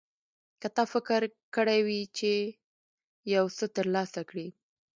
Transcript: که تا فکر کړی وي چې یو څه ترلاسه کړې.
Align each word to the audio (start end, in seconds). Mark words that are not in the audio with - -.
که 0.61 0.67
تا 0.75 0.83
فکر 0.93 1.21
کړی 1.55 1.79
وي 1.87 2.01
چې 2.17 2.31
یو 3.35 3.45
څه 3.57 3.65
ترلاسه 3.75 4.21
کړې. 4.29 4.47